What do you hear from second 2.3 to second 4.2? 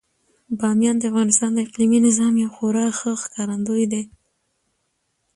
یو خورا ښه ښکارندوی دی.